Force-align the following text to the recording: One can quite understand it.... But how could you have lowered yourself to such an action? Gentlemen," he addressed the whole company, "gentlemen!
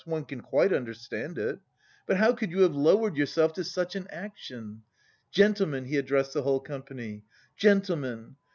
One 0.03 0.25
can 0.25 0.41
quite 0.41 0.73
understand 0.73 1.37
it.... 1.37 1.59
But 2.07 2.17
how 2.17 2.33
could 2.33 2.49
you 2.49 2.61
have 2.61 2.73
lowered 2.73 3.15
yourself 3.17 3.53
to 3.53 3.63
such 3.63 3.95
an 3.95 4.07
action? 4.09 4.81
Gentlemen," 5.29 5.85
he 5.85 5.97
addressed 5.97 6.33
the 6.33 6.41
whole 6.41 6.59
company, 6.61 7.23
"gentlemen! 7.55 8.35